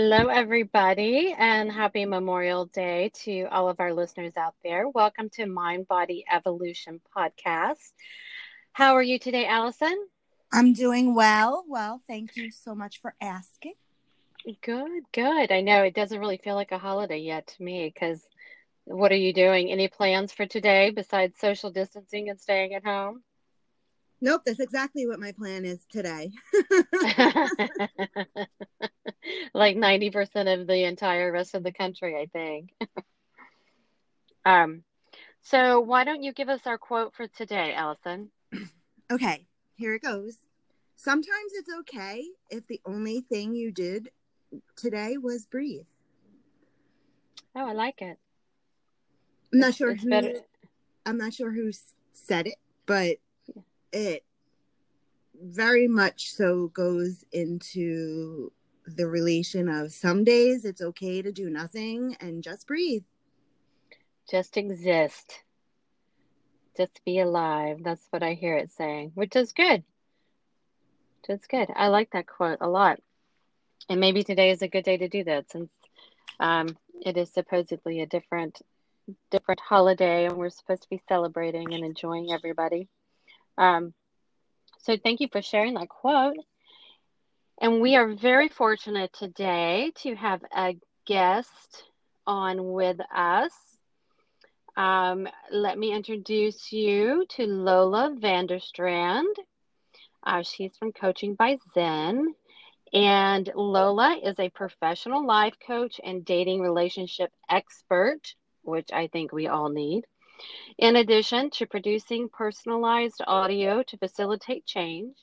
[0.00, 4.88] Hello, everybody, and happy Memorial Day to all of our listeners out there.
[4.88, 7.90] Welcome to Mind Body Evolution Podcast.
[8.70, 10.06] How are you today, Allison?
[10.52, 11.64] I'm doing well.
[11.66, 13.72] Well, thank you so much for asking.
[14.62, 15.50] Good, good.
[15.50, 18.22] I know it doesn't really feel like a holiday yet to me because
[18.84, 19.68] what are you doing?
[19.68, 23.24] Any plans for today besides social distancing and staying at home?
[24.20, 26.32] Nope, that's exactly what my plan is today.
[29.54, 32.74] like 90% of the entire rest of the country, I think.
[34.44, 34.82] um,
[35.42, 38.30] so why don't you give us our quote for today, Allison?
[39.10, 39.46] Okay,
[39.76, 40.36] here it goes.
[40.96, 44.10] Sometimes it's okay if the only thing you did
[44.76, 45.86] today was breathe.
[47.56, 48.18] Oh, I like it.
[49.50, 50.10] I'm not sure who.
[50.10, 50.40] Better.
[51.06, 51.72] I'm not sure who
[52.12, 53.16] said it, but
[53.92, 54.24] it
[55.40, 58.52] very much so goes into
[58.86, 63.04] the relation of some days it's okay to do nothing and just breathe.
[64.30, 65.40] Just exist.
[66.76, 67.78] Just be alive.
[67.82, 69.82] That's what I hear it saying, which is good.
[71.26, 71.68] That's good.
[71.74, 73.00] I like that quote a lot.
[73.88, 75.70] And maybe today is a good day to do that since
[76.40, 78.60] um, it is supposedly a different
[79.30, 82.88] different holiday and we're supposed to be celebrating and enjoying everybody.
[83.58, 83.92] Um,
[84.78, 86.36] so thank you for sharing that quote.
[87.60, 91.82] And we are very fortunate today to have a guest
[92.26, 93.52] on with us.
[94.76, 99.34] Um, let me introduce you to Lola Vanderstrand.
[100.24, 102.32] Uh, she's from Coaching by Zen.
[102.92, 108.20] And Lola is a professional life coach and dating relationship expert,
[108.62, 110.04] which I think we all need.
[110.78, 115.16] In addition to producing personalized audio to facilitate change,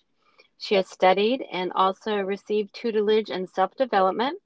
[0.57, 4.39] she has studied and also received tutelage in self development,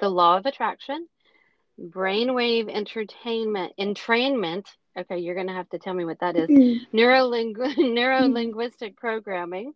[0.00, 1.08] the law of attraction,
[1.80, 4.66] brainwave entertainment, entrainment.
[4.96, 6.48] Okay, you're going to have to tell me what that is.
[6.48, 6.96] Mm-hmm.
[6.96, 9.72] Neurolingu- Neuro linguistic programming.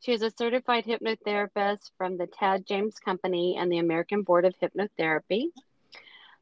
[0.00, 4.54] She is a certified hypnotherapist from the Tad James Company and the American Board of
[4.62, 5.46] Hypnotherapy.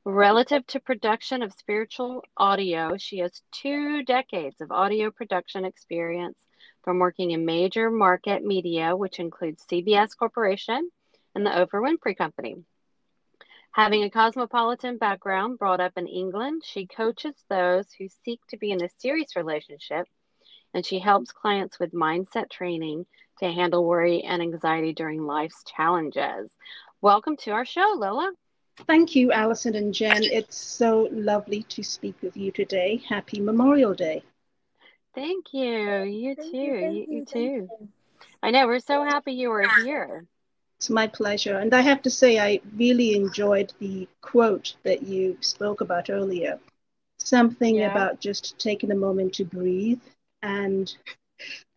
[0.09, 6.39] Relative to production of spiritual audio, she has two decades of audio production experience
[6.85, 10.93] from working in major market media, which includes CBS Corporation
[11.35, 12.55] and the Oprah Winfrey Company.
[13.73, 18.71] Having a cosmopolitan background brought up in England, she coaches those who seek to be
[18.71, 20.07] in a serious relationship
[20.73, 23.07] and she helps clients with mindset training
[23.41, 26.53] to handle worry and anxiety during life's challenges.
[27.01, 28.31] Welcome to our show, Lola.
[28.85, 30.23] Thank you, Allison and Jen.
[30.23, 33.03] It's so lovely to speak with you today.
[33.09, 34.23] Happy Memorial Day.
[35.15, 36.03] Thank you.
[36.03, 36.59] You thank too.
[36.59, 37.41] You, you, you too.
[37.41, 37.89] You.
[38.43, 38.67] I know.
[38.67, 40.27] We're so happy you were here.
[40.77, 41.59] It's my pleasure.
[41.59, 46.59] And I have to say, I really enjoyed the quote that you spoke about earlier.
[47.17, 47.91] Something yeah.
[47.91, 50.03] about just taking a moment to breathe.
[50.43, 50.95] And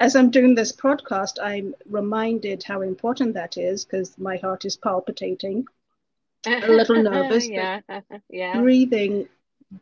[0.01, 4.75] as I'm doing this podcast, I'm reminded how important that is because my heart is
[4.75, 5.65] palpitating
[6.45, 7.47] a little nervous.
[7.47, 7.81] yeah,
[8.29, 8.59] yeah.
[8.59, 9.27] Breathing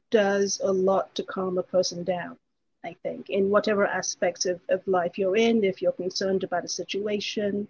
[0.10, 2.38] does a lot to calm a person down.
[2.84, 6.70] I think in whatever aspects of, of life you're in, if you're concerned about a
[6.70, 7.68] situation,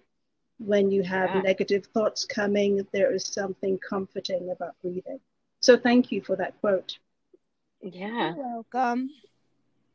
[0.59, 1.41] when you have yeah.
[1.41, 5.19] negative thoughts coming, there is something comforting about breathing.
[5.59, 6.97] So thank you for that quote.
[7.81, 8.35] Yeah.
[8.35, 9.09] You're welcome.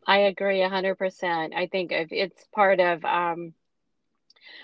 [0.07, 1.55] I agree 100%.
[1.55, 3.55] I think it's part of um,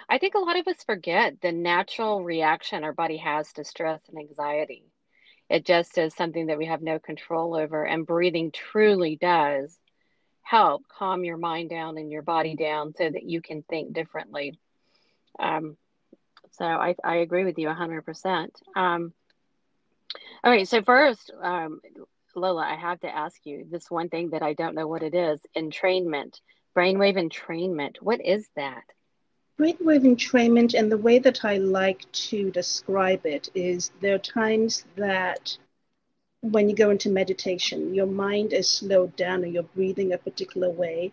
[0.09, 4.00] I think a lot of us forget the natural reaction our body has to stress
[4.09, 4.84] and anxiety.
[5.49, 9.78] It just is something that we have no control over, and breathing truly does
[10.43, 14.59] help calm your mind down and your body down so that you can think differently.
[15.38, 15.77] Um,
[16.53, 18.49] so I, I agree with you 100%.
[18.75, 19.12] Um,
[20.43, 21.81] all right, so first, um,
[22.34, 25.15] Lola, I have to ask you this one thing that I don't know what it
[25.15, 26.41] is entrainment,
[26.77, 27.97] brainwave entrainment.
[28.00, 28.85] What is that?
[29.58, 34.84] Brainwave entrainment, and the way that I like to describe it is there are times
[34.94, 35.58] that
[36.40, 40.70] when you go into meditation, your mind is slowed down or you're breathing a particular
[40.70, 41.12] way.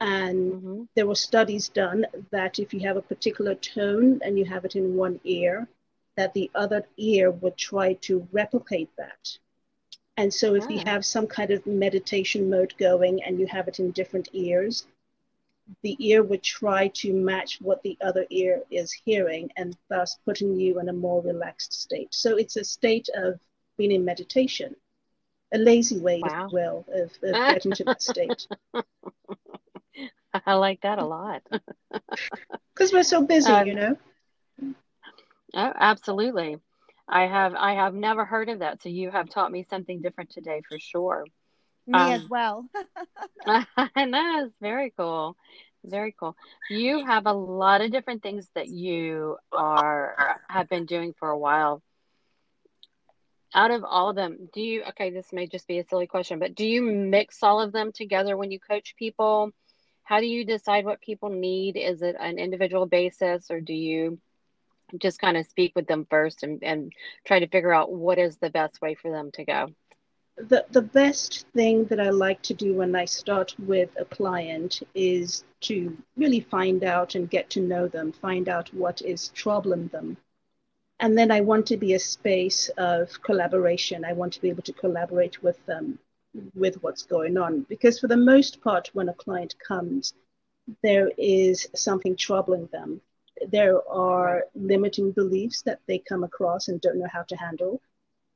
[0.00, 0.82] And mm-hmm.
[0.94, 4.76] there were studies done that if you have a particular tone and you have it
[4.76, 5.68] in one ear,
[6.16, 9.36] that the other ear would try to replicate that.
[10.16, 13.80] And so if you have some kind of meditation mode going and you have it
[13.80, 14.86] in different ears,
[15.82, 20.58] the ear would try to match what the other ear is hearing and thus putting
[20.58, 22.14] you in a more relaxed state.
[22.14, 23.40] So it's a state of
[23.76, 24.74] being in meditation,
[25.52, 26.46] a lazy way, wow.
[26.46, 28.46] if you will, of, of getting to that state.
[30.44, 31.42] I like that a lot.
[32.74, 33.96] Because we're so busy, um, you know?
[35.54, 36.58] Oh, absolutely.
[37.08, 38.82] I have I have never heard of that.
[38.82, 41.24] So you have taught me something different today for sure.
[41.86, 42.68] Me um, as well.
[43.46, 45.36] I know it's very cool.
[45.84, 46.36] Very cool.
[46.70, 51.38] You have a lot of different things that you are have been doing for a
[51.38, 51.82] while.
[53.54, 56.38] Out of all of them, do you okay, this may just be a silly question,
[56.40, 59.52] but do you mix all of them together when you coach people?
[60.02, 61.76] How do you decide what people need?
[61.76, 64.18] Is it an individual basis or do you
[64.98, 66.92] just kind of speak with them first and, and
[67.24, 69.68] try to figure out what is the best way for them to go?
[70.36, 74.82] The, the best thing that I like to do when I start with a client
[74.94, 79.88] is to really find out and get to know them, find out what is troubling
[79.88, 80.16] them.
[81.00, 84.04] And then I want to be a space of collaboration.
[84.04, 85.98] I want to be able to collaborate with them
[86.54, 87.62] with what's going on.
[87.62, 90.12] Because for the most part, when a client comes,
[90.82, 93.00] there is something troubling them.
[93.48, 97.80] There are limiting beliefs that they come across and don't know how to handle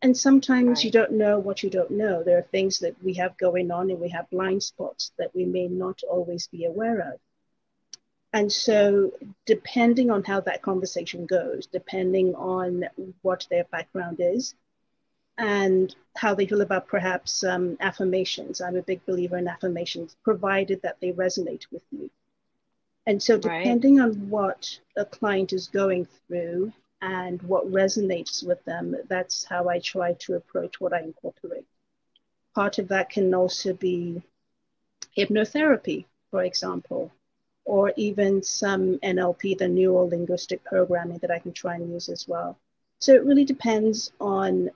[0.03, 0.85] and sometimes right.
[0.85, 2.23] you don't know what you don't know.
[2.23, 5.45] There are things that we have going on and we have blind spots that we
[5.45, 7.21] may not always be aware of.
[8.33, 9.13] And so,
[9.45, 12.85] depending on how that conversation goes, depending on
[13.23, 14.55] what their background is,
[15.37, 20.81] and how they feel about perhaps um, affirmations, I'm a big believer in affirmations, provided
[20.83, 22.09] that they resonate with you.
[23.07, 24.05] And so, depending right.
[24.05, 29.79] on what a client is going through and what resonates with them, that's how I
[29.79, 31.65] try to approach what I incorporate.
[32.55, 34.23] Part of that can also be
[35.17, 37.11] hypnotherapy, for example,
[37.65, 42.27] or even some NLP, the neuro linguistic programming that I can try and use as
[42.29, 42.59] well.
[42.99, 44.71] So it really depends on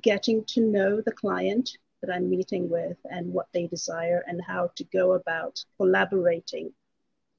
[0.00, 4.70] getting to know the client that I'm meeting with and what they desire and how
[4.76, 6.72] to go about collaborating,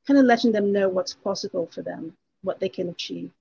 [0.07, 3.31] kind of letting them know what's possible for them, what they can achieve.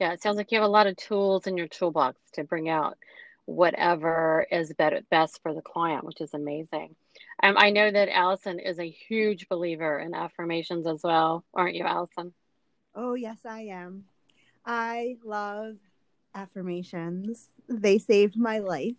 [0.00, 2.68] Yeah, it sounds like you have a lot of tools in your toolbox to bring
[2.68, 2.96] out
[3.46, 6.96] whatever is better, best for the client, which is amazing.
[7.42, 11.84] Um, I know that Allison is a huge believer in affirmations as well, aren't you,
[11.84, 12.32] Allison?
[12.94, 14.04] Oh, yes, I am.
[14.64, 15.76] I love
[16.34, 17.48] affirmations.
[17.68, 18.96] They saved my life.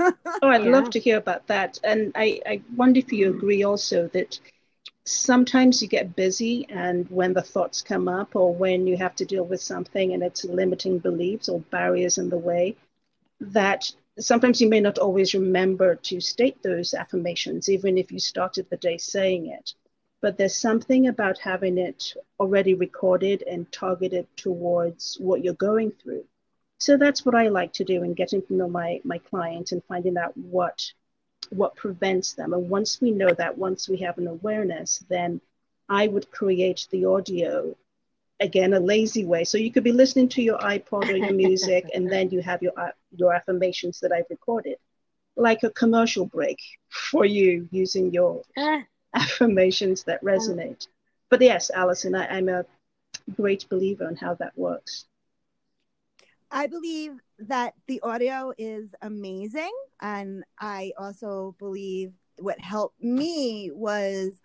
[0.00, 0.70] oh, I'd yeah.
[0.70, 1.78] love to hear about that.
[1.84, 4.38] And I, I wonder if you agree also that
[5.08, 9.24] sometimes you get busy and when the thoughts come up or when you have to
[9.24, 12.76] deal with something and it's limiting beliefs or barriers in the way
[13.40, 18.68] that sometimes you may not always remember to state those affirmations even if you started
[18.68, 19.72] the day saying it.
[20.20, 26.24] But there's something about having it already recorded and targeted towards what you're going through.
[26.80, 29.82] So that's what i like to do in getting to know my my client and
[29.84, 30.92] finding out what
[31.50, 32.52] what prevents them.
[32.52, 35.40] And once we know that, once we have an awareness, then
[35.88, 37.74] I would create the audio
[38.40, 39.44] again a lazy way.
[39.44, 42.62] So you could be listening to your iPod or your music, and then you have
[42.62, 42.72] your
[43.16, 44.76] your affirmations that I've recorded,
[45.36, 46.58] like a commercial break
[46.88, 48.82] for you using your ah.
[49.14, 50.86] affirmations that resonate.
[51.30, 52.64] But yes, Allison, I, I'm a
[53.34, 55.06] great believer in how that works.
[56.50, 59.72] I believe that the audio is amazing.
[60.00, 64.40] And I also believe what helped me was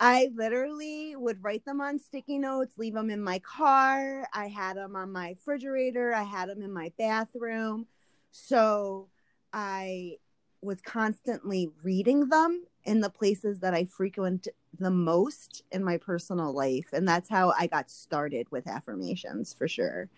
[0.00, 4.26] I literally would write them on sticky notes, leave them in my car.
[4.32, 7.86] I had them on my refrigerator, I had them in my bathroom.
[8.32, 9.08] So
[9.52, 10.16] I
[10.60, 14.48] was constantly reading them in the places that I frequent
[14.78, 16.88] the most in my personal life.
[16.92, 20.08] And that's how I got started with affirmations for sure.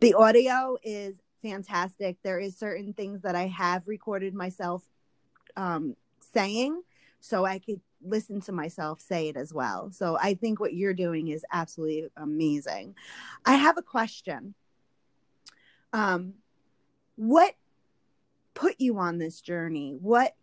[0.00, 2.16] The audio is fantastic.
[2.22, 4.82] There is certain things that I have recorded myself
[5.56, 5.94] um,
[6.32, 6.82] saying,
[7.20, 9.90] so I could listen to myself say it as well.
[9.92, 12.94] So I think what you're doing is absolutely amazing.
[13.44, 14.54] I have a question.
[15.92, 16.32] Um,
[17.16, 17.54] what
[18.54, 19.98] put you on this journey?
[20.00, 20.34] What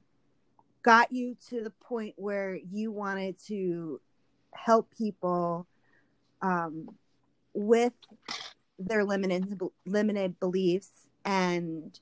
[0.84, 4.00] got you to the point where you wanted to
[4.54, 5.66] help people
[6.44, 6.90] um,
[7.54, 7.94] with
[8.80, 10.90] their limited limited beliefs
[11.26, 12.00] and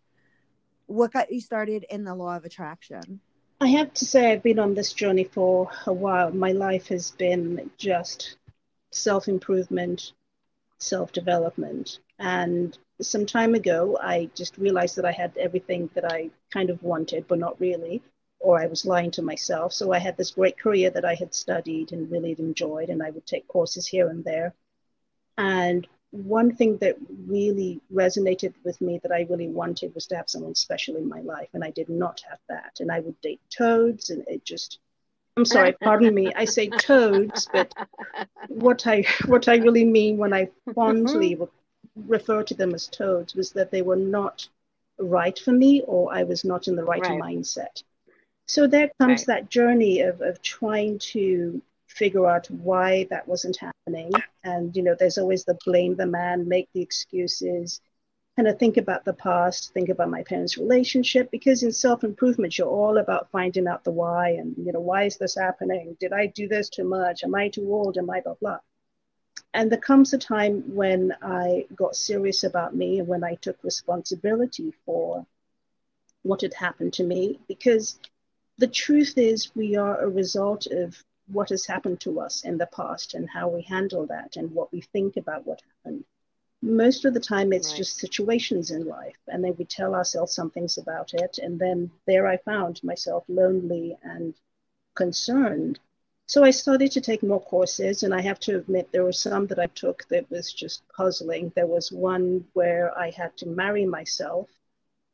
[0.88, 3.20] what got you started in the law of attraction?
[3.62, 6.32] I have to say I've been on this journey for a while.
[6.32, 8.36] My life has been just
[8.92, 10.12] self-improvement,
[10.78, 12.00] self-development.
[12.20, 16.84] And some time ago, I just realized that I had everything that I kind of
[16.84, 18.04] wanted, but not really,
[18.40, 19.74] or I was lying to myself.
[19.74, 23.10] So I had this great career that I had studied and really enjoyed, and I
[23.10, 24.54] would take courses here and there.
[25.38, 30.30] And one thing that really resonated with me that I really wanted was to have
[30.30, 32.78] someone special in my life, and I did not have that.
[32.80, 34.80] And I would date toads, and it just
[35.38, 36.32] I'm sorry, pardon me.
[36.36, 37.74] I say toads, but
[38.48, 42.08] what I what I really mean when I fondly mm-hmm.
[42.08, 44.48] refer to them as toads was that they were not
[44.98, 47.22] right for me or I was not in the right, right.
[47.22, 47.84] mindset.
[48.48, 49.28] So there comes right.
[49.28, 51.62] that journey of, of trying to
[51.96, 54.12] figure out why that wasn't happening.
[54.44, 57.82] And, you know, there's always the blame the man, make the excuses,
[58.36, 62.58] kind of think about the past, think about my parents' relationship, because in self improvement,
[62.58, 65.96] you're all about finding out the why and, you know, why is this happening?
[66.00, 67.24] Did I do this too much?
[67.24, 67.98] Am I too old?
[67.98, 68.60] Am I blah, blah?
[69.54, 73.58] And there comes a time when I got serious about me and when I took
[73.64, 75.26] responsibility for
[76.24, 78.00] what had happened to me, because
[78.58, 82.68] the truth is we are a result of what has happened to us in the
[82.68, 86.04] past and how we handle that and what we think about what happened.
[86.62, 87.78] Most of the time, it's right.
[87.78, 91.38] just situations in life, and then we tell ourselves some things about it.
[91.38, 94.34] And then there I found myself lonely and
[94.96, 95.80] concerned.
[96.28, 99.46] So I started to take more courses, and I have to admit there were some
[99.48, 101.52] that I took that was just puzzling.
[101.56, 104.50] There was one where I had to marry myself,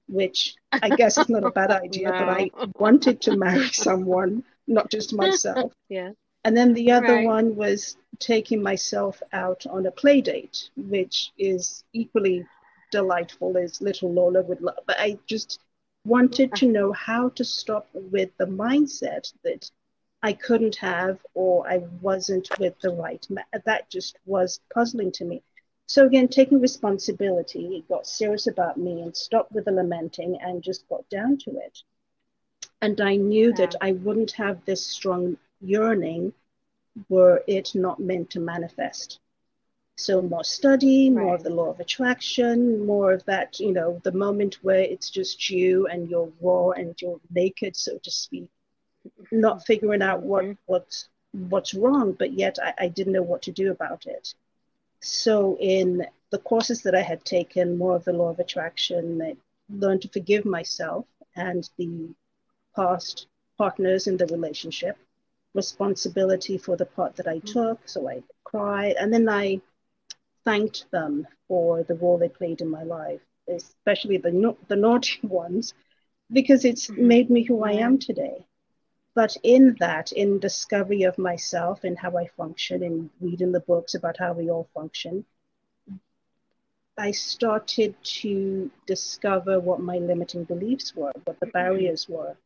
[0.08, 2.20] which I guess is not a bad idea, no.
[2.20, 5.74] but I wanted to marry someone not just myself.
[5.90, 6.12] yeah.
[6.44, 7.26] And then the other right.
[7.26, 12.46] one was taking myself out on a play date, which is equally
[12.92, 14.80] delightful as little Lola would love.
[14.88, 15.60] But I just
[16.04, 19.70] wanted to know how to stop with the mindset that
[20.24, 23.46] I couldn't have or I wasn't with the right man.
[23.66, 25.44] That just was puzzling to me.
[25.88, 30.88] So again, taking responsibility, got serious about me and stopped with the lamenting and just
[30.88, 31.80] got down to it.
[32.82, 33.66] And I knew yeah.
[33.66, 36.34] that I wouldn't have this strong yearning
[37.10, 39.20] were it not meant to manifest.
[39.98, 41.24] So more study, right.
[41.24, 45.10] more of the law of attraction, more of that, you know, the moment where it's
[45.10, 48.50] just you and you're raw and you're naked, so to speak,
[49.32, 50.54] not figuring out what mm-hmm.
[50.66, 54.34] what's what's wrong, but yet I, I didn't know what to do about it.
[55.02, 59.36] So in the courses that I had taken, more of the law of attraction, I
[59.70, 62.10] learned to forgive myself and the
[62.76, 64.98] past partners in the relationship,
[65.54, 67.60] responsibility for the part that I mm-hmm.
[67.60, 67.88] took.
[67.88, 69.62] So I cried, and then I
[70.44, 75.74] thanked them for the role they played in my life, especially the the naughty ones,
[76.32, 77.08] because it's mm-hmm.
[77.08, 78.46] made me who I am today.
[79.14, 83.94] But in that, in discovery of myself and how I function, and reading the books
[83.94, 85.26] about how we all function,
[86.98, 91.58] I started to discover what my limiting beliefs were, what the mm-hmm.
[91.58, 92.38] barriers were.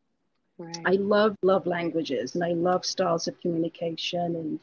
[0.57, 0.77] Right.
[0.85, 4.59] I love love languages and I love styles of communication and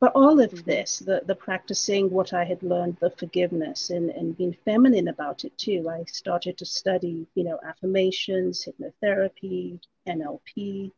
[0.00, 0.68] but all of mm-hmm.
[0.70, 5.44] this, the, the practicing what I had learned, the forgiveness and, and being feminine about
[5.44, 5.90] it too.
[5.90, 9.78] I started to study, you know, affirmations, hypnotherapy,
[10.08, 10.90] NLP.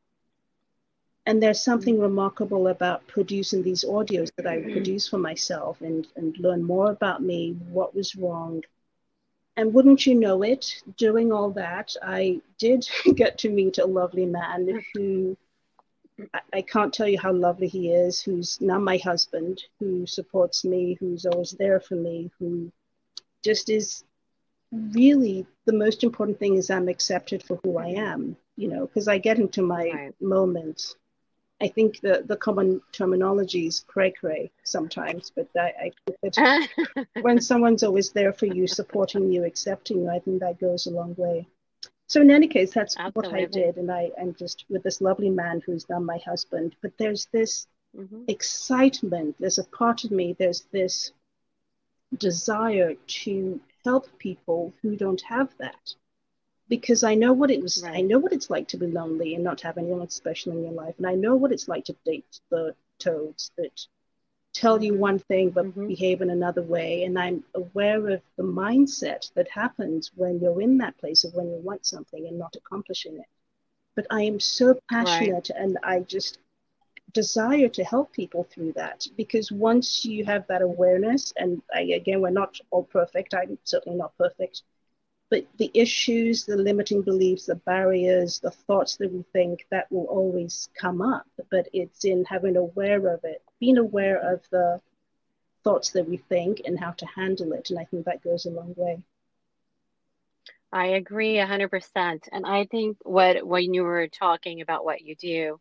[1.26, 2.02] And there's something mm-hmm.
[2.04, 4.70] remarkable about producing these audios that I mm-hmm.
[4.70, 8.62] produce for myself and, and learn more about me, what was wrong,
[9.56, 14.26] and wouldn't you know it, doing all that, I did get to meet a lovely
[14.26, 15.36] man who
[16.52, 20.96] I can't tell you how lovely he is, who's now my husband, who supports me,
[21.00, 22.70] who's always there for me, who
[23.42, 24.04] just is
[24.72, 29.08] really the most important thing is I'm accepted for who I am, you know, because
[29.08, 30.14] I get into my right.
[30.20, 30.96] moments
[31.62, 35.92] I think the, the common terminology is cray cray sometimes, but I,
[36.40, 36.68] I
[37.20, 40.90] when someone's always there for you, supporting you, accepting you, I think that goes a
[40.90, 41.46] long way.
[42.08, 43.32] So in any case, that's Absolutely.
[43.32, 46.74] what I did, and I am just with this lovely man who's now my husband.
[46.82, 48.24] But there's this mm-hmm.
[48.26, 49.36] excitement.
[49.38, 50.34] There's a part of me.
[50.36, 51.12] There's this
[52.18, 55.94] desire to help people who don't have that
[56.72, 57.82] because I know what it was.
[57.84, 57.96] Right.
[57.96, 60.72] I know what it's like to be lonely and not have anyone special in your
[60.72, 63.86] life, and I know what it's like to date the toads that
[64.54, 65.88] tell you one thing but mm-hmm.
[65.88, 67.04] behave in another way.
[67.04, 71.50] And I'm aware of the mindset that happens when you're in that place of when
[71.50, 73.26] you want something and not accomplishing it.
[73.94, 75.62] But I am so passionate, right.
[75.62, 76.38] and I just
[77.12, 82.22] desire to help people through that because once you have that awareness and I, again
[82.22, 84.62] we're not all perfect i'm certainly not perfect
[85.32, 90.04] but the issues, the limiting beliefs, the barriers, the thoughts that we think, that will
[90.04, 91.26] always come up.
[91.50, 94.78] But it's in having aware of it, being aware of the
[95.64, 97.70] thoughts that we think and how to handle it.
[97.70, 99.02] And I think that goes a long way.
[100.70, 102.28] I agree 100%.
[102.30, 105.58] And I think what when you were talking about what you do,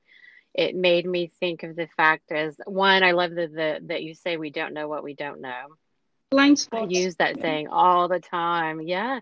[0.54, 4.16] it made me think of the fact as one, I love the, the that you
[4.16, 5.78] say we don't know what we don't know.
[6.30, 6.84] Blind spots.
[6.84, 8.82] I use that saying all the time.
[8.82, 9.20] Yeah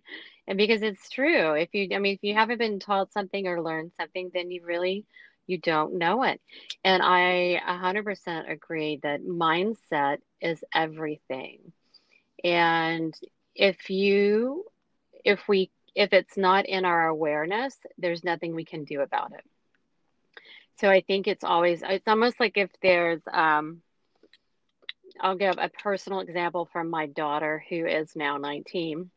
[0.50, 3.63] and because it's true if you i mean if you haven't been taught something or
[3.63, 5.06] learned something then you really
[5.50, 6.39] you don't know it.
[6.84, 11.74] And i 100% agree that mindset is everything.
[12.44, 13.13] And
[13.56, 14.65] if you,
[15.25, 19.44] if we, if it's not in our awareness, there's nothing we can do about it.
[20.79, 23.82] So I think it's always, it's almost like if there's, um,
[25.20, 29.10] I'll give a personal example from my daughter who is now 19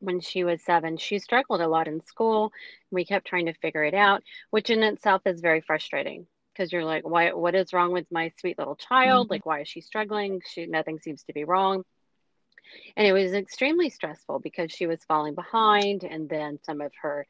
[0.00, 2.52] when she was seven, she struggled a lot in school.
[2.90, 6.84] We kept trying to figure it out, which in itself is very frustrating because you're
[6.84, 7.32] like, why?
[7.32, 9.26] What is wrong with my sweet little child?
[9.26, 9.32] Mm-hmm.
[9.32, 10.40] Like, why is she struggling?
[10.48, 11.84] She nothing seems to be wrong.
[12.96, 17.26] And it was extremely stressful because she was falling behind, and then some of her,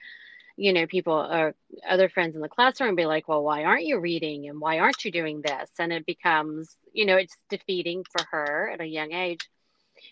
[0.57, 1.55] you know, people or
[1.87, 4.49] other friends in the classroom be like, well, why aren't you reading?
[4.49, 5.71] And why aren't you doing this?
[5.79, 9.41] And it becomes, you know, it's defeating for her at a young age.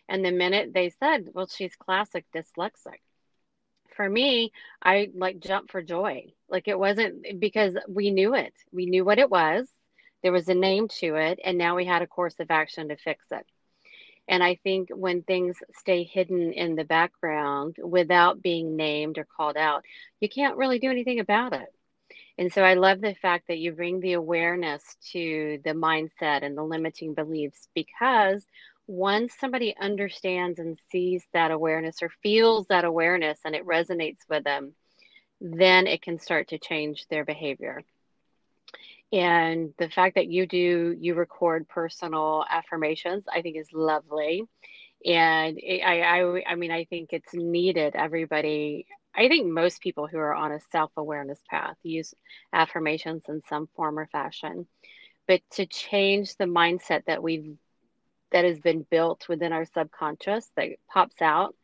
[0.09, 3.01] And the minute they said, well, she's classic dyslexic.
[3.97, 6.33] For me, I like jumped for joy.
[6.49, 8.55] Like it wasn't because we knew it.
[8.73, 9.69] We knew what it was.
[10.23, 11.39] There was a name to it.
[11.45, 13.47] And now we had a course of action to fix it.
[14.27, 19.57] And I think when things stay hidden in the background without being named or called
[19.57, 19.85] out,
[20.21, 21.69] you can't really do anything about it.
[22.39, 24.83] And so I love the fact that you bring the awareness
[25.13, 28.45] to the mindset and the limiting beliefs because
[28.87, 34.45] once somebody understands and sees that awareness or feels that awareness and it resonates with
[34.45, 34.75] them,
[35.41, 37.83] then it can start to change their behavior.
[39.13, 44.45] And the fact that you do, you record personal affirmations, I think is lovely.
[45.05, 47.95] And I, I, I mean, I think it's needed.
[47.95, 52.15] Everybody, I think most people who are on a self awareness path use
[52.53, 54.67] affirmations in some form or fashion.
[55.29, 57.57] But to change the mindset that we've
[58.35, 61.55] that has been built within our subconscious that pops out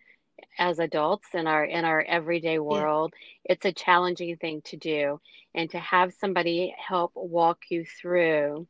[0.57, 3.13] as adults in our in our everyday world.
[3.45, 3.53] Yeah.
[3.55, 5.21] it's a challenging thing to do.
[5.53, 8.69] And to have somebody help walk you through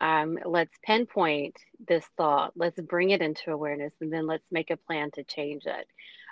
[0.00, 1.54] um, let's pinpoint
[1.86, 5.64] this thought let's bring it into awareness and then let's make a plan to change
[5.66, 5.86] it.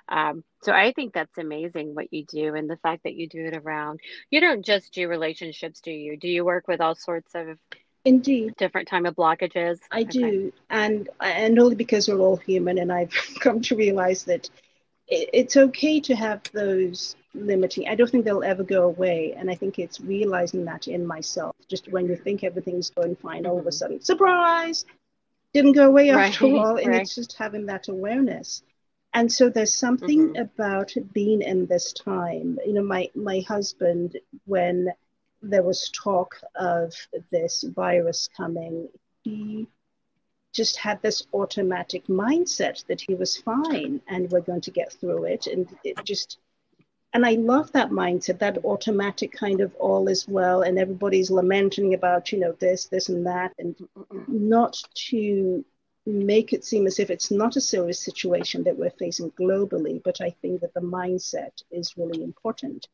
[0.08, 3.44] Um, so i think that's amazing what you do and the fact that you do
[3.44, 6.16] it around you don't just do relationships do you?
[6.16, 7.56] Do you work with all sorts of
[8.04, 8.54] Indeed.
[8.56, 9.78] Different time of blockages.
[9.90, 10.20] I okay.
[10.20, 10.52] do.
[10.70, 14.50] And and only because we're all human and I've come to realize that
[15.08, 17.88] it's okay to have those limiting.
[17.88, 19.34] I don't think they'll ever go away.
[19.36, 21.54] And I think it's realizing that in myself.
[21.68, 23.76] Just when you think everything's going fine, all of a mm-hmm.
[23.76, 24.84] sudden, surprise,
[25.52, 26.76] didn't go away after all.
[26.76, 27.02] And right.
[27.02, 28.62] it's just having that awareness.
[29.14, 30.42] And so there's something mm-hmm.
[30.42, 32.58] about being in this time.
[32.64, 34.92] You know, my my husband, when
[35.42, 36.94] there was talk of
[37.30, 38.88] this virus coming,
[39.22, 39.66] he
[40.52, 45.24] just had this automatic mindset that he was fine and we're going to get through
[45.24, 45.46] it.
[45.46, 46.38] And it just,
[47.12, 51.94] and I love that mindset, that automatic kind of all is well, and everybody's lamenting
[51.94, 53.76] about, you know, this, this, and that, and
[54.28, 55.64] not to
[56.04, 60.02] make it seem as if it's not a serious situation that we're facing globally.
[60.02, 62.88] But I think that the mindset is really important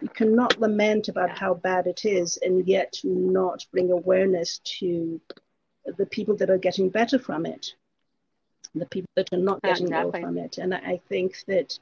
[0.00, 5.20] you cannot lament about how bad it is and yet not bring awareness to
[5.96, 7.74] the people that are getting better from it,
[8.74, 10.20] the people that are not getting exactly.
[10.20, 10.58] ill from it.
[10.58, 11.78] And I think that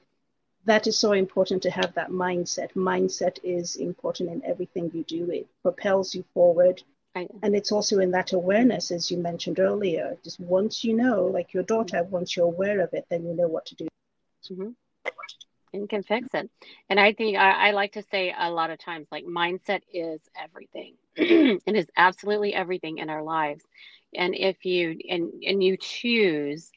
[0.65, 2.73] that is so important to have that mindset.
[2.75, 5.31] Mindset is important in everything you do.
[5.31, 6.83] It propels you forward.
[7.15, 10.17] And it's also in that awareness, as you mentioned earlier.
[10.25, 13.49] Just once you know, like your daughter, once you're aware of it, then you know
[13.49, 13.89] what to do.
[14.51, 14.71] Mm-hmm
[15.73, 16.51] and can fix it.
[16.89, 20.21] And I think I, I, like to say a lot of times, like mindset is
[20.41, 20.95] everything.
[21.17, 23.65] it is absolutely everything in our lives.
[24.15, 26.71] And if you and and you choose,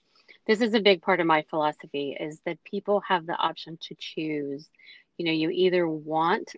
[0.47, 3.95] this is a big part of my philosophy is that people have the option to
[3.97, 4.69] choose.
[5.17, 6.55] You know, you either want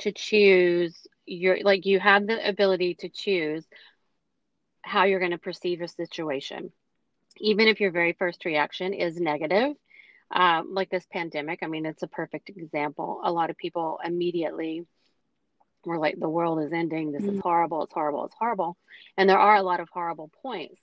[0.00, 3.64] to choose your like you have the ability to choose
[4.82, 6.72] how you're going to perceive a situation.
[7.40, 9.76] Even if your very first reaction is negative,
[10.30, 11.60] um, like this pandemic.
[11.62, 13.20] I mean, it's a perfect example.
[13.24, 14.86] A lot of people immediately
[15.84, 17.12] were like, the world is ending.
[17.12, 17.36] This mm-hmm.
[17.36, 17.84] is horrible.
[17.84, 18.26] It's horrible.
[18.26, 18.76] It's horrible.
[19.16, 20.80] And there are a lot of horrible points.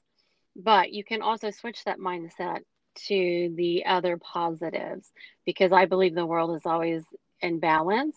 [0.56, 2.60] But you can also switch that mindset
[3.08, 5.12] to the other positives
[5.46, 7.04] because I believe the world is always
[7.42, 8.16] in balance.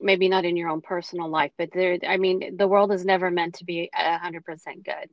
[0.00, 3.30] Maybe not in your own personal life, but there, I mean, the world is never
[3.30, 4.42] meant to be 100%
[4.84, 5.08] good.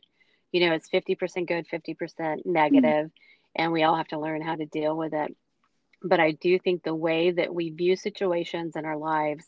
[0.52, 3.06] You know, it's 50% good, 50% negative.
[3.06, 3.24] Mm-hmm
[3.56, 5.36] and we all have to learn how to deal with it.
[6.02, 9.46] But I do think the way that we view situations in our lives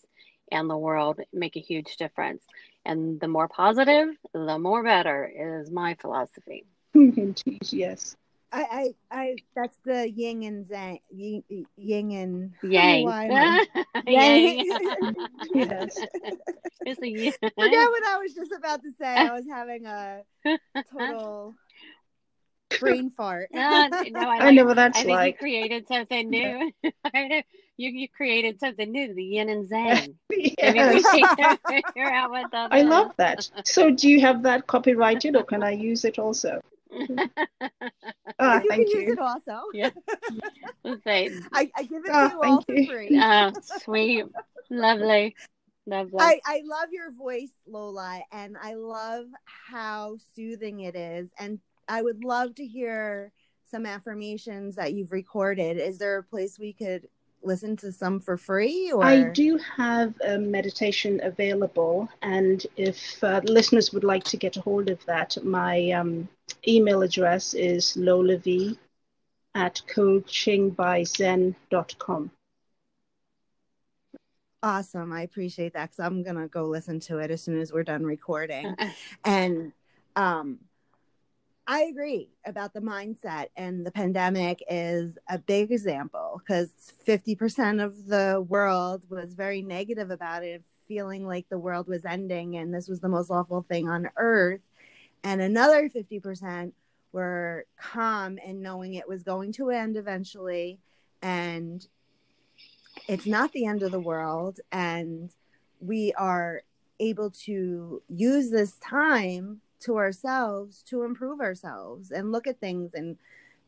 [0.52, 2.44] and the world make a huge difference.
[2.86, 6.66] And the more positive, the more better is my philosophy.
[7.72, 8.16] yes.
[8.52, 11.44] I, I, I, that's the yin and zang, yin,
[11.76, 13.04] yin and yang.
[14.08, 14.80] yang.
[15.54, 16.00] yes.
[16.86, 17.34] It's a yin.
[17.42, 19.08] Forget what I was just about to say.
[19.08, 20.22] I was having a
[20.94, 21.56] total
[22.82, 23.50] brain fart.
[23.54, 25.34] no, no, I, I know what that's I think like.
[25.36, 26.72] you created something new.
[27.78, 30.14] you you created something new, the yin and zang.
[30.30, 31.06] yes.
[31.96, 32.74] You're out that.
[32.74, 33.50] I love that.
[33.66, 36.60] So, do you have that copyrighted, or can I use it also?
[38.40, 39.60] Ah, you thank can use it also.
[39.74, 39.90] Yeah.
[41.04, 42.86] Say, I, I give it Oh, to you all thank for you.
[42.88, 43.22] free.
[43.22, 43.52] oh,
[43.84, 44.26] sweet,
[44.70, 45.36] lovely,
[45.88, 46.20] lovely.
[46.20, 51.30] I, I love your voice, Lola, and I love how soothing it is.
[51.40, 53.32] And I would love to hear
[53.64, 55.78] some affirmations that you've recorded.
[55.78, 57.08] Is there a place we could
[57.44, 58.92] listen to some for free?
[58.92, 64.58] Or I do have a meditation available, and if uh, listeners would like to get
[64.58, 66.30] a hold of that, my um,
[66.68, 68.78] email address is lolav
[69.54, 72.32] at coachingbyzen.com.
[74.62, 75.14] Awesome.
[75.14, 78.04] I appreciate that because I'm gonna go listen to it as soon as we're done
[78.04, 78.76] recording.
[79.24, 79.72] and
[80.16, 80.58] um
[81.68, 86.70] I agree about the mindset and the pandemic is a big example because
[87.08, 92.56] 50% of the world was very negative about it, feeling like the world was ending
[92.58, 94.62] and this was the most awful thing on earth.
[95.24, 96.72] And another 50%
[97.12, 100.78] were calm and knowing it was going to end eventually
[101.24, 101.88] and
[103.08, 105.32] it's not the end of the world and
[105.80, 106.62] we are
[107.00, 113.18] able to use this time to ourselves to improve ourselves and look at things and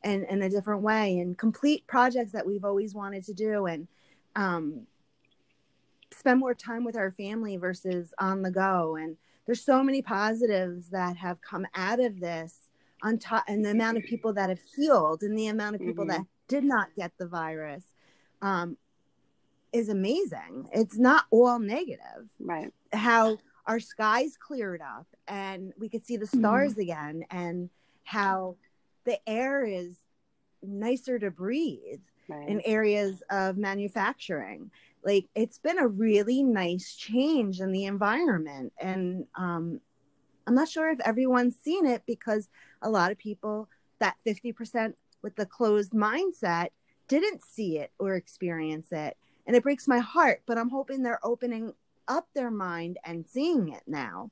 [0.04, 3.88] and in a different way and complete projects that we've always wanted to do and
[4.36, 4.86] um,
[6.14, 10.90] spend more time with our family versus on the go and there's so many positives
[10.90, 12.70] that have come out of this
[13.04, 16.06] on top and the amount of people that have healed and the amount of people
[16.06, 16.10] Mhm.
[16.10, 17.84] that did not get the virus
[18.42, 18.78] um,
[19.74, 22.72] is amazing it's not all negative right.
[22.94, 27.70] how our skies cleared up and we could see the stars again and
[28.04, 28.56] how
[29.06, 29.98] the air is
[30.64, 32.00] nicer to breathe
[32.30, 32.50] Right.
[32.50, 34.70] in areas of manufacturing.
[35.04, 39.80] Like it's been a really nice change in the environment and um
[40.46, 42.50] i'm not sure if everyone's seen it because
[42.82, 46.70] a lot of people that 50% with the closed mindset
[47.08, 49.16] didn't see it or experience it.
[49.46, 51.74] And it breaks my heart but i'm hoping they're opening
[52.08, 54.32] up their mind and seeing it now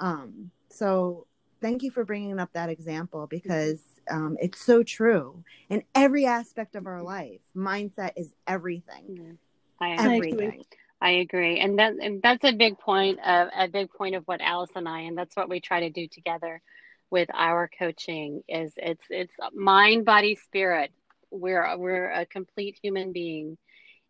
[0.00, 1.26] um so
[1.60, 6.74] thank you for bringing up that example because um, it's so true in every aspect
[6.74, 9.38] of our life mindset is everything.
[9.80, 10.16] I, I agree.
[10.16, 10.64] everything
[11.00, 14.40] I agree, and that and that's a big point of a big point of what
[14.40, 16.62] Alice and I, and that's what we try to do together
[17.10, 18.42] with our coaching.
[18.48, 20.92] Is it's it's mind, body, spirit.
[21.30, 23.58] We're we're a complete human being,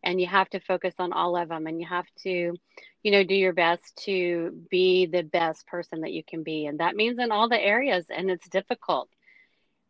[0.04, 2.54] and you have to focus on all of them, and you have to,
[3.02, 6.78] you know, do your best to be the best person that you can be, and
[6.78, 9.08] that means in all the areas, and it's difficult.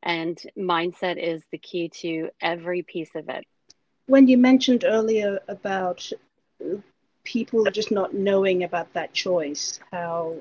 [0.03, 3.45] And mindset is the key to every piece of it.
[4.07, 6.11] When you mentioned earlier about
[7.25, 10.37] people just not knowing about that choice, how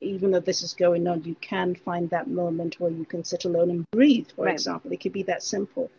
[0.00, 3.44] even though this is going on, you can find that moment where you can sit
[3.44, 4.54] alone and breathe, for Right.
[4.54, 4.92] example.
[4.92, 5.90] It could be that simple.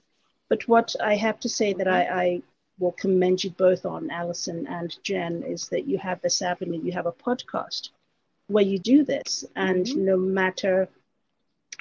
[0.48, 2.42] But what I have to say that I, I
[2.80, 6.92] will commend you both on, Allison and Jen, is that you have this avenue, you
[6.94, 7.90] have a podcast
[8.48, 9.46] where you do this.
[9.56, 9.96] And Mhm.
[9.96, 10.90] no matter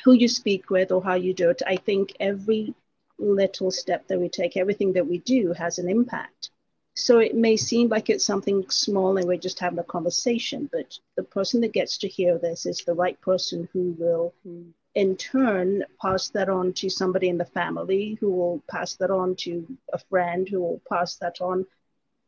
[0.04, 2.74] who you speak with or how you do it, I think every
[3.18, 6.50] little step that we take, everything that we do has an impact.
[6.94, 10.98] So it may seem like it's something small and we're just having a conversation, but
[11.16, 14.72] the person that gets to hear this is the right person who will, Mm.
[14.98, 19.36] In turn, pass that on to somebody in the family, who will pass that on
[19.36, 21.64] to a friend, who will pass that on.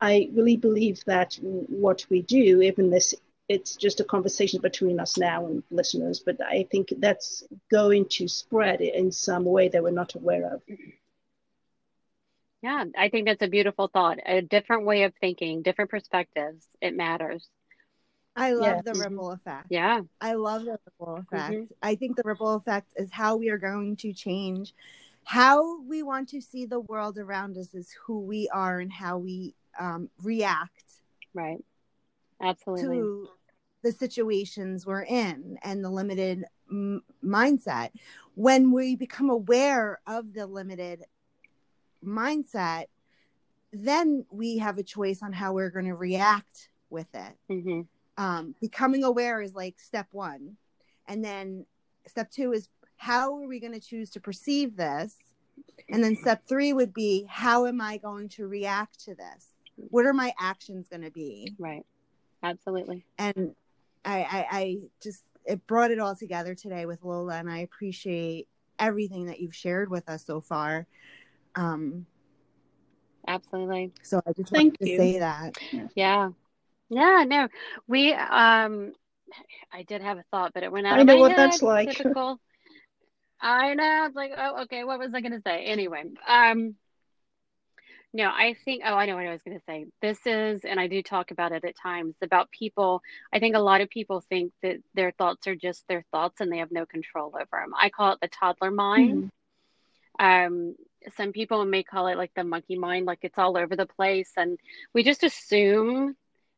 [0.01, 3.13] I really believe that what we do, even this,
[3.49, 8.29] it's just a conversation between us now and listeners, but I think that's going to
[8.29, 10.63] spread in some way that we're not aware of.
[12.63, 14.19] Yeah, I think that's a beautiful thought.
[14.25, 16.69] A different way of thinking, different perspectives.
[16.81, 17.49] It matters.
[18.37, 18.83] I love Yeah.
[18.83, 19.01] the Mhm.
[19.01, 20.01] ripple effect Yeah.
[20.21, 21.51] I love the ripple effect.
[21.55, 21.69] Mhm.
[21.83, 24.75] I think the ripple effect is how we are going to change
[25.25, 29.19] how we want to see the world around us is who we are and how
[29.19, 30.85] we um, react
[31.35, 31.63] Right.
[32.41, 32.89] Absolutely.
[32.97, 33.29] to
[33.83, 37.91] the situations we're in and the limited m- mindset.
[38.35, 41.05] When we become aware of the limited
[42.05, 42.87] mindset,
[43.73, 47.83] then we have a choice on how we're going to react with it hmm
[48.21, 50.57] um, becoming aware is like step one
[51.09, 51.65] and then
[52.07, 55.17] step two is how are we going to choose to perceive this
[55.89, 60.05] and then step three would be how am i going to react to this what
[60.05, 61.87] are my actions going to be Right.
[62.43, 63.05] Absolutely.
[63.19, 63.55] and
[64.05, 68.49] I, I i just it brought it all together today with lola and i appreciate
[68.81, 70.87] everything that you've shared with us so far.
[71.55, 72.07] Um,
[73.29, 73.93] Absolutely.
[74.03, 74.97] So I just Thank wanted you.
[74.97, 75.55] to say that.
[75.95, 76.31] Yeah.
[76.91, 77.49] Yeah, no.
[77.87, 78.93] We um
[79.73, 80.99] I did have a thought, but it went out.
[80.99, 81.39] I know what head.
[81.39, 81.91] that's like.
[81.97, 82.41] Typical.
[83.41, 84.05] I know.
[84.07, 84.85] It's like, oh, okay.
[84.85, 85.65] What was I going to say?
[85.65, 86.75] Anyway, um,
[88.13, 88.83] no, I think.
[88.85, 89.87] Oh, I know what I was going to say.
[90.03, 93.03] This is, and I do talk about it at times about people.
[93.33, 96.53] I think a lot of people think that their thoughts are just their thoughts, and
[96.53, 97.73] they have no control over them.
[97.79, 99.31] I call it the toddler mind.
[100.19, 100.27] Mm-hmm.
[100.27, 100.77] Um,
[101.17, 104.33] some people may call it like the monkey mind, like it's all over the place,
[104.37, 104.59] and
[104.93, 106.17] we just assume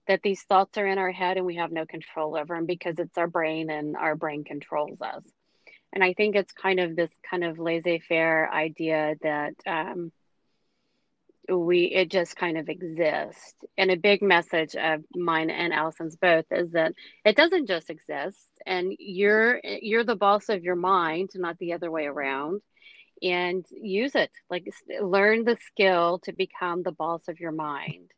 [0.08, 2.98] that these thoughts are in our head and we have no control over them because
[2.98, 5.22] it's our brain and our brain controls us.
[5.92, 10.10] And I think it's kind of this kind of laissez faire idea that um,
[11.48, 13.54] we, it just kind of exists.
[13.76, 18.48] And a big message of mine and Allison's both is that it doesn't just exist
[18.64, 22.62] and you're, you're the boss of your mind, not the other way around
[23.22, 24.66] and use it like
[25.00, 28.10] learn the skill to become the boss of your mind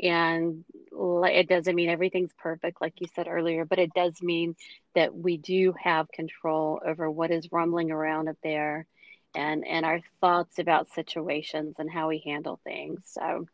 [0.00, 4.54] and it doesn't mean everything's perfect like you said earlier but it does mean
[4.94, 8.86] that we do have control over what is rumbling around up there
[9.34, 13.00] and and our thoughts about situations and how we handle things.
[13.04, 13.46] So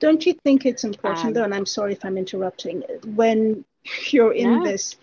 [0.00, 2.82] don't you think it's important um, though and i'm sorry if i'm interrupting
[3.14, 3.64] when
[4.10, 4.96] you're in this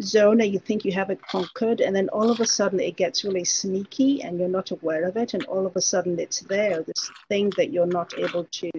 [0.00, 2.96] zone and you think you have it conquered and then all of a sudden it
[2.96, 6.40] gets really sneaky and you're not aware of it and all of a sudden it's
[6.40, 8.70] there this thing that you're not able to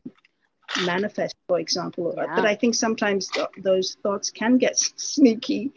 [0.85, 2.13] manifest, for example.
[2.15, 2.35] Yeah.
[2.35, 5.73] But I think sometimes th- those thoughts can get sneaky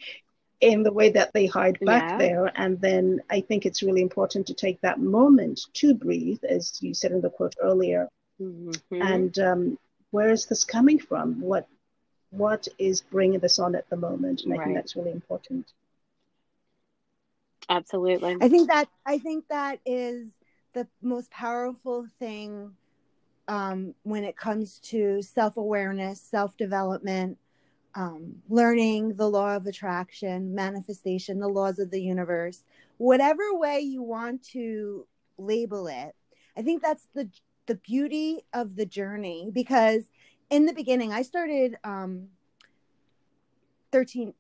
[0.60, 2.18] in the way that they hide back yeah.
[2.18, 2.52] there.
[2.54, 6.94] And then I think it's really important to take that moment to breathe, as you
[6.94, 8.08] said in the quote earlier.
[8.40, 9.02] Mm-hmm.
[9.02, 9.78] And um,
[10.10, 11.40] where is this coming from?
[11.40, 11.66] What
[12.30, 14.42] what is bringing this on at the moment?
[14.42, 14.64] And I right.
[14.64, 15.70] think that's really important.
[17.68, 18.36] Absolutely.
[18.40, 20.28] I think that I think that is
[20.72, 22.74] the most powerful thing
[23.52, 27.36] um, when it comes to self awareness, self development,
[27.94, 32.64] um, learning the law of attraction, manifestation, the laws of the universe,
[32.96, 36.14] whatever way you want to label it.
[36.56, 37.28] I think that's the
[37.66, 40.04] the beauty of the journey because
[40.48, 42.28] in the beginning I started um,
[43.92, 44.32] 13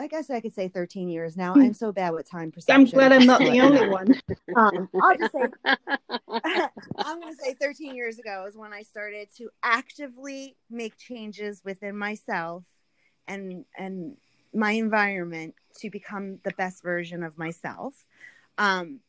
[0.00, 1.54] I guess I could say 13 years now.
[1.56, 2.82] I'm so bad with time perception.
[2.82, 4.20] I'm glad I'm not the only one.
[4.54, 5.48] um, I'll just say,
[7.94, 12.64] years ago is when I started to actively make changes within myself
[13.26, 14.16] and and
[14.54, 17.94] my environment to become the best version of myself.
[18.58, 19.00] Um,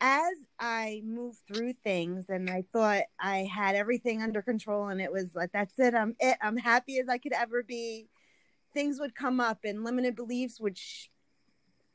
[0.00, 5.12] as I moved through things and I thought I had everything under control and it
[5.12, 8.08] was like that's it, I'm it, I'm happy as I could ever be.
[8.74, 11.06] Things would come up and limited beliefs would sh-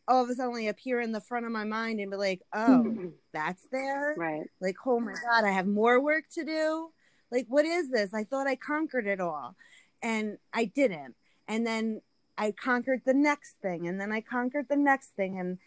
[0.08, 3.12] all of a sudden appear in the front of my mind and be like, oh,
[3.34, 4.16] that's there.
[4.18, 4.44] Right.
[4.60, 6.90] Like, oh my God, I have more work to do.
[7.32, 8.14] Like, what is this?
[8.14, 9.56] I thought I conquered it all.
[10.02, 11.16] And I didn't.
[11.48, 12.02] And then
[12.38, 13.88] I conquered the next thing.
[13.88, 15.40] And then I conquered the next thing.
[15.40, 15.58] And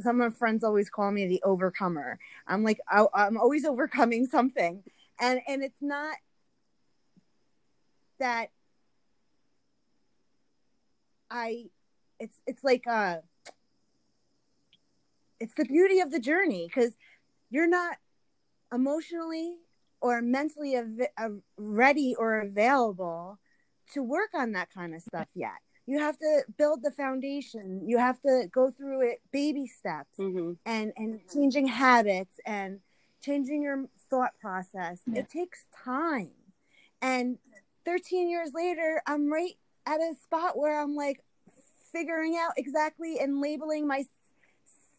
[0.00, 2.18] some of my friends always call me the overcomer.
[2.46, 4.82] I'm like, I, I'm always overcoming something.
[5.20, 6.16] And, and it's not
[8.18, 8.50] that
[11.32, 11.70] I
[12.20, 13.16] it's it's like uh
[15.42, 16.92] it's the beauty of the journey because
[17.50, 17.96] you're not
[18.72, 19.56] emotionally
[20.00, 23.38] or mentally av- av- ready or available
[23.92, 25.58] to work on that kind of stuff yet.
[25.84, 27.82] You have to build the foundation.
[27.84, 30.52] You have to go through it baby steps mm-hmm.
[30.64, 32.78] and and changing habits and
[33.20, 35.00] changing your thought process.
[35.06, 35.20] Yeah.
[35.20, 36.30] It takes time.
[37.00, 37.38] And
[37.84, 39.54] 13 years later, I'm right
[39.86, 41.18] at a spot where I'm like
[41.92, 44.04] figuring out exactly and labeling my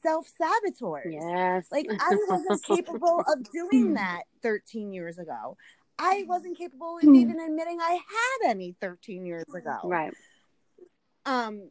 [0.03, 1.13] self saboteurs.
[1.13, 1.67] Yes.
[1.71, 5.57] Like I wasn't capable of doing that 13 years ago.
[5.97, 9.79] I wasn't capable of even admitting I had any 13 years ago.
[9.83, 10.13] Right.
[11.25, 11.69] Um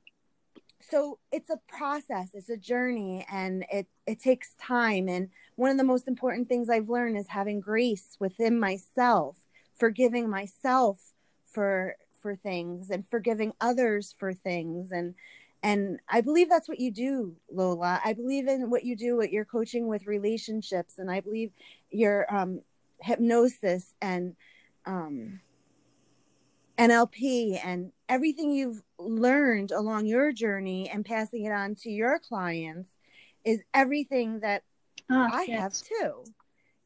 [0.90, 5.76] so it's a process, it's a journey and it it takes time and one of
[5.76, 9.38] the most important things I've learned is having grace within myself,
[9.76, 11.12] forgiving myself
[11.46, 15.14] for for things and forgiving others for things and
[15.62, 18.00] and i believe that's what you do lola.
[18.04, 21.52] I believe in what you do what you're coaching with relationships and i believe
[21.90, 22.60] your um,
[23.00, 24.34] hypnosis and
[24.86, 25.40] um,
[26.78, 32.90] nlp and everything you've learned along your journey and passing it on to your clients
[33.44, 34.62] is everything that
[35.10, 35.60] oh, i yes.
[35.60, 36.24] have too.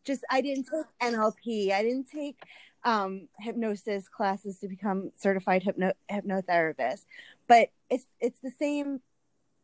[0.05, 2.39] Just i didn't take nlp i didn't take
[2.87, 7.05] um, hypnosis classes to become certified hypno hypnotherapist,
[7.49, 9.01] but it's it's the same.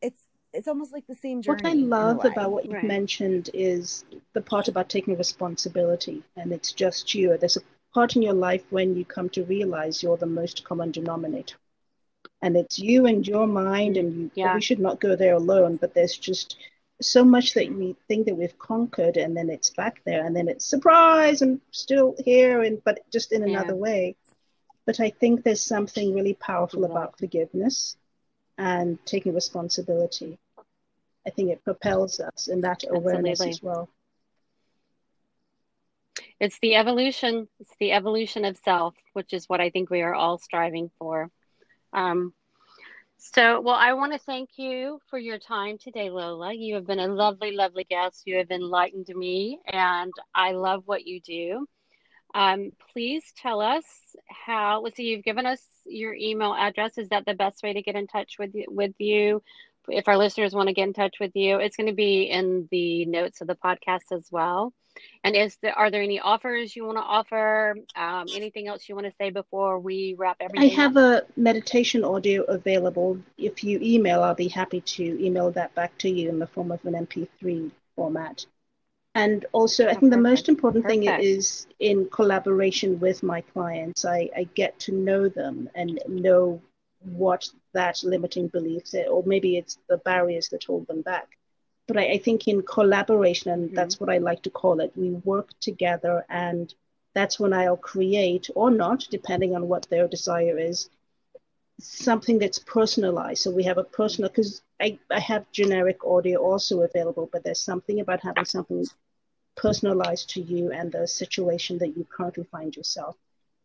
[0.00, 0.20] It's
[0.52, 1.62] it's almost like the same journey.
[1.62, 2.84] What I love about what you right.
[2.84, 4.04] mentioned is
[4.34, 7.36] the part about taking responsibility, and it's just you.
[7.38, 7.62] There's a
[7.94, 11.56] part in your life when you come to realize you're the most common denominator,
[12.42, 14.58] and it's you and your mind, and you yeah.
[14.58, 15.76] should not go there alone.
[15.76, 16.56] But there's just
[17.00, 20.48] so much that we think that we've conquered, and then it's back there, and then
[20.48, 23.80] it's surprise, and still here, and but just in another yeah.
[23.80, 24.16] way.
[24.84, 27.96] But I think there's something really powerful about forgiveness
[28.58, 30.38] and taking responsibility.
[31.26, 33.50] I think it propels us in that awareness Absolutely.
[33.50, 33.88] as well.
[36.40, 37.48] It's the evolution.
[37.60, 41.30] It's the evolution of self, which is what I think we are all striving for.
[41.92, 42.32] Um,
[43.18, 46.52] so, well, I want to thank you for your time today, Lola.
[46.52, 48.22] You have been a lovely, lovely guest.
[48.24, 51.68] You have enlightened me, and I love what you do.
[52.34, 53.84] Um, please tell us
[54.28, 54.80] how.
[54.80, 55.04] Let's see.
[55.04, 56.98] You've given us your email address.
[56.98, 59.42] Is that the best way to get in touch with you, with you?
[59.88, 62.68] If our listeners want to get in touch with you, it's going to be in
[62.70, 64.72] the notes of the podcast as well.
[65.24, 67.76] And is there are there any offers you want to offer?
[67.96, 70.70] Um, anything else you want to say before we wrap everything?
[70.70, 71.24] I have up?
[71.36, 73.18] a meditation audio available.
[73.38, 76.70] If you email, I'll be happy to email that back to you in the form
[76.70, 78.44] of an MP3 format.
[79.14, 81.04] And also, I think the most important Perfect.
[81.04, 84.06] thing is in collaboration with my clients.
[84.06, 86.62] I, I get to know them and know
[87.00, 91.28] what that limiting beliefs is, or maybe it's the barriers that hold them back.
[91.88, 93.74] But I, I think in collaboration, and mm-hmm.
[93.74, 96.72] that's what I like to call it, we work together, and
[97.12, 100.88] that's when I'll create or not, depending on what their desire is,
[101.80, 103.42] something that's personalized.
[103.42, 107.60] So we have a personal, because I, I have generic audio also available, but there's
[107.60, 108.86] something about having something
[109.56, 113.16] personalized to you and the situation that you currently find yourself.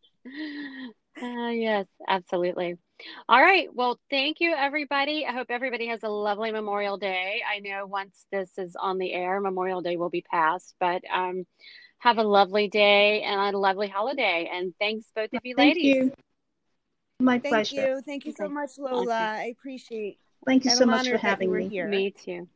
[1.20, 2.78] Uh, yes, absolutely.
[3.28, 3.68] All right.
[3.72, 5.26] Well, thank you, everybody.
[5.26, 7.42] I hope everybody has a lovely Memorial Day.
[7.48, 11.46] I know once this is on the air, Memorial Day will be past, but um,
[11.98, 14.50] have a lovely day and a lovely holiday.
[14.52, 15.96] And thanks, both of you thank ladies.
[15.96, 16.12] You.
[17.20, 17.96] My thank pleasure.
[17.96, 18.02] You.
[18.04, 19.02] Thank you so much, Lola.
[19.02, 19.14] Okay.
[19.14, 21.68] I appreciate Thank you so much for having me.
[21.68, 21.86] Here.
[21.86, 22.48] Me too.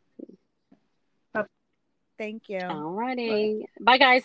[2.16, 2.60] Thank you.
[2.60, 3.66] All righty.
[3.80, 4.22] Bye, guys.